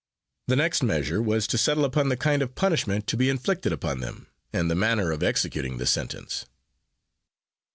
The 0.47 0.55
next 0.55 0.81
measure 0.81 1.21
was 1.21 1.45
to 1.45 1.59
settle 1.59 1.85
upon 1.85 2.09
the 2.09 2.17
kind 2.17 2.41
of 2.41 2.55
punishment 2.55 3.05
to 3.05 3.15
be 3.15 3.29
inflicted 3.29 3.71
upon 3.71 3.99
them, 3.99 4.25
and 4.51 4.67
the 4.67 4.73
manner 4.73 5.11
of 5.11 5.21
executing 5.21 5.77
the 5.77 5.85
sentence. 5.85 6.47